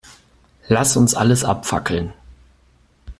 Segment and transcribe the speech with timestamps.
[0.67, 2.11] Lass uns alles abfackeln.